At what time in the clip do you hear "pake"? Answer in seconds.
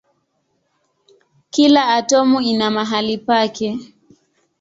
3.27-3.69